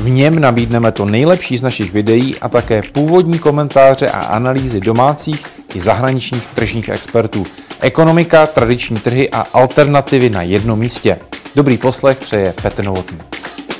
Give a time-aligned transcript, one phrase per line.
[0.00, 5.46] V něm nabídneme to nejlepší z našich videí a také původní komentáře a analýzy domácích
[5.74, 7.46] i zahraničních tržních expertů.
[7.80, 11.18] Ekonomika, tradiční trhy a alternativy na jednom místě.
[11.56, 13.18] Dobrý poslech přeje Petr Novotný.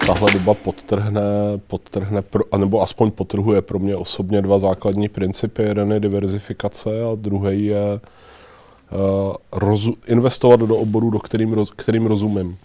[0.06, 1.22] Tahle doba podtrhne,
[1.66, 5.62] podtrhne pro, anebo aspoň potrhuje pro mě osobně dva základní principy.
[5.62, 12.06] Jeden je diverzifikace a druhý je uh, rozu, investovat do oboru, do kterým, roz, kterým
[12.06, 12.56] rozumím.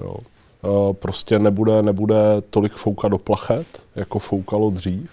[0.00, 0.16] Jo.
[0.62, 2.16] Uh, prostě nebude, nebude
[2.50, 3.66] tolik foukat do plachet,
[3.96, 5.10] jako foukalo dřív,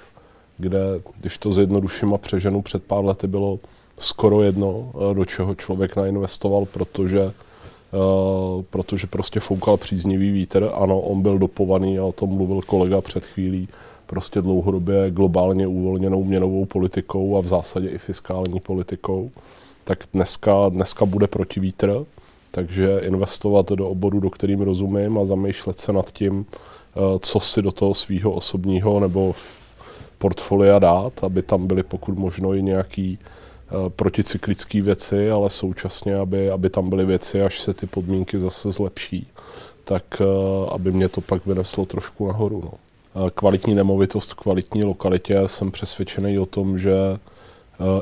[0.58, 0.80] kde,
[1.22, 3.60] když to zjednoduším a přeženu, před pár lety bylo
[3.98, 7.32] skoro jedno, uh, do čeho člověk nainvestoval, protože
[7.94, 10.70] Uh, protože prostě foukal příznivý vítr.
[10.74, 13.68] Ano, on byl dopovaný a o tom mluvil kolega před chvílí,
[14.06, 19.32] prostě dlouhodobě globálně uvolněnou měnovou politikou a v zásadě i fiskální politikou.
[19.84, 22.06] Tak dneska, dneska bude proti vítr,
[22.56, 27.62] takže investovat do oboru, do kterým rozumím a zamýšlet se nad tím, uh, co si
[27.62, 29.34] do toho svého osobního nebo
[30.18, 33.20] portfolia dát, aby tam byly pokud možno i nějaký
[33.68, 38.72] Eh, proticyklické věci, ale současně, aby, aby tam byly věci, až se ty podmínky zase
[38.72, 39.28] zlepší,
[39.84, 40.26] tak eh,
[40.70, 42.62] aby mě to pak vyneslo trošku nahoru.
[42.66, 42.72] No.
[43.28, 46.94] Eh, kvalitní nemovitost v kvalitní lokalitě jsem přesvědčený o tom, že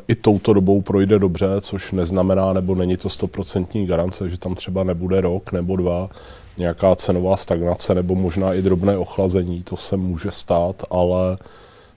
[0.08, 4.84] i touto dobou projde dobře, což neznamená, nebo není to stoprocentní garance, že tam třeba
[4.84, 6.10] nebude rok nebo dva,
[6.58, 11.38] nějaká cenová stagnace nebo možná i drobné ochlazení, to se může stát, ale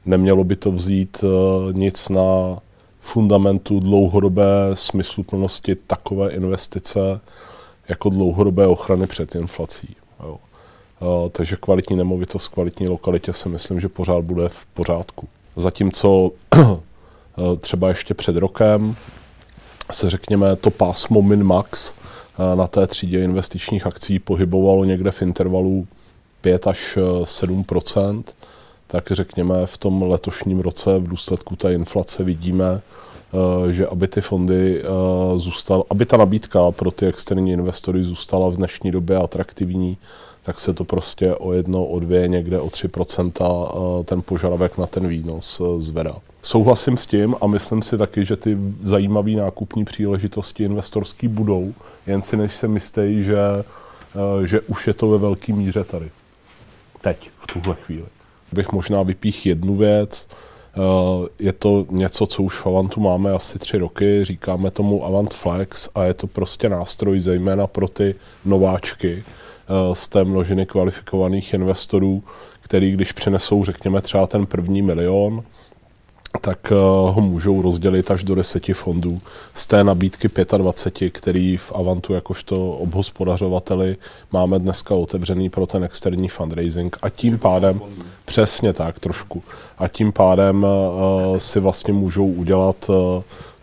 [0.07, 1.25] nemělo by to vzít
[1.73, 2.59] nic na
[3.01, 7.21] fundamentu dlouhodobé smysluplnosti takové investice
[7.89, 9.97] jako dlouhodobé ochrany před inflací.
[10.23, 10.39] Jo.
[11.33, 15.29] Takže kvalitní nemovitost, kvalitní lokalitě si myslím, že pořád bude v pořádku.
[15.57, 16.31] Zatímco
[17.61, 18.97] třeba ještě před rokem
[19.93, 21.93] se řekněme to pásmo min-max
[22.55, 25.87] na té třídě investičních akcí pohybovalo někde v intervalu
[26.41, 28.23] 5 až 7%
[28.87, 32.81] tak řekněme v tom letošním roce v důsledku té inflace vidíme,
[33.69, 34.89] eh, že aby ty fondy eh,
[35.39, 39.97] zůstaly, aby ta nabídka pro ty externí investory zůstala v dnešní době atraktivní,
[40.43, 43.33] tak se to prostě o jedno, o dvě, někde o 3%
[44.01, 46.17] eh, ten požadavek na ten výnos zvedá.
[46.47, 51.75] Souhlasím s tím a myslím si taky, že ty zajímavé nákupní příležitosti investorský budou,
[52.07, 53.39] jen si než se myslí, že,
[54.45, 56.11] že už je to ve velké míře tady.
[57.01, 58.05] Teď, v tuhle chvíli
[58.53, 60.29] bych možná vypích jednu věc.
[60.29, 65.35] Eh, je to něco, co už v Avantu máme asi tři roky, říkáme tomu Avant
[65.35, 68.15] Flex a je to prostě nástroj zejména pro ty
[68.45, 72.23] nováčky eh, z té množiny kvalifikovaných investorů,
[72.61, 75.45] který když přinesou, řekněme, třeba ten první milion,
[76.41, 76.75] tak eh,
[77.11, 79.21] ho můžou rozdělit až do deseti fondů.
[79.55, 83.97] Z té nabídky 25, který v Avantu jakožto obhospodařovateli
[84.33, 87.81] máme dneska otevřený pro ten externí fundraising a tím pádem,
[88.25, 89.43] přesně tak trošku,
[89.79, 92.97] a tím pádem uh, si vlastně můžou udělat uh,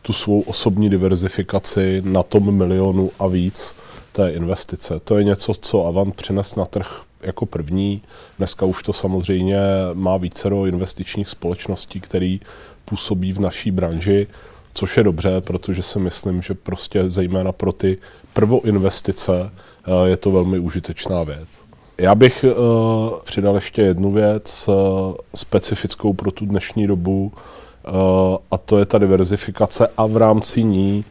[0.01, 3.75] tu svou osobní diverzifikaci na tom milionu a víc
[4.11, 5.00] té investice.
[5.03, 8.01] To je něco, co Avant přines na trh jako první.
[8.38, 9.59] Dneska už to samozřejmě
[9.94, 12.38] má vícero investičních společností, které
[12.85, 14.28] působí v naší branži,
[14.73, 17.97] což je dobře, protože si myslím, že prostě zejména pro ty
[18.34, 21.47] prvoinvestice eh, je to velmi užitečná věc.
[21.97, 24.75] Já bych uh, přidal ještě jednu věc uh,
[25.35, 31.05] specifickou pro tu dnešní dobu, uh, a to je ta diverzifikace a v rámci ní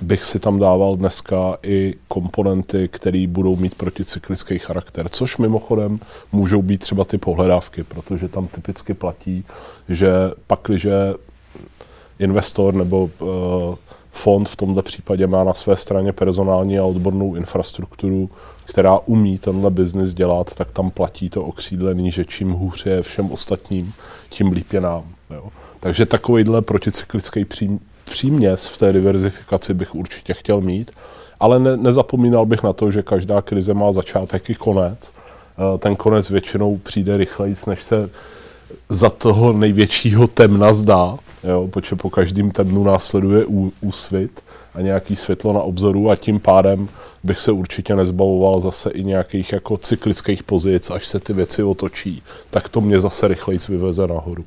[0.00, 6.00] bych si tam dával dneska i komponenty, které budou mít proticyklický charakter, což mimochodem
[6.32, 9.44] můžou být třeba ty pohledávky, protože tam typicky platí,
[9.88, 10.10] že
[10.46, 11.14] pakliže
[12.18, 13.28] investor nebo uh,
[14.10, 18.30] fond v tomto případě má na své straně personální a odbornou infrastrukturu,
[18.64, 23.30] která umí tenhle biznis dělat, tak tam platí to okřídlený, že čím hůř je všem
[23.32, 23.92] ostatním,
[24.28, 25.04] tím líp je nám.
[25.30, 25.48] Jo.
[25.80, 27.44] Takže takovýhle proticyklický
[28.10, 30.90] příměs v té diverzifikaci bych určitě chtěl mít,
[31.40, 34.98] ale ne, nezapomínal bych na to, že každá krize má začátek i konec.
[35.58, 38.10] Eh, ten konec většinou přijde rychleji, než se
[38.88, 44.40] za toho největšího temna zdá, jo, protože po každém temnu následuje ú, úsvit
[44.74, 46.88] a nějaký světlo na obzoru a tím pádem
[47.24, 52.22] bych se určitě nezbavoval zase i nějakých jako cyklických pozic, až se ty věci otočí,
[52.50, 54.44] tak to mě zase rychleji vyveze nahoru.